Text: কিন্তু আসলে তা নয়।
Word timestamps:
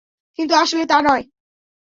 কিন্তু 0.39 0.53
আসলে 0.55 0.83
তা 0.85 0.97
নয়। 1.01 1.23